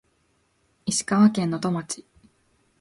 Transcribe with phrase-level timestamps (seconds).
[0.87, 2.03] 石川県能登町